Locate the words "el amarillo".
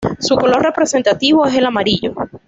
1.55-2.15